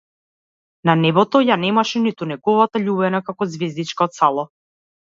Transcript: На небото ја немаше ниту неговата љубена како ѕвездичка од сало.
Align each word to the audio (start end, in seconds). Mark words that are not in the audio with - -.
На 0.89 0.95
небото 1.01 1.41
ја 1.49 1.59
немаше 1.65 2.03
ниту 2.07 2.31
неговата 2.33 2.85
љубена 2.89 3.25
како 3.31 3.53
ѕвездичка 3.55 4.11
од 4.11 4.23
сало. 4.23 4.53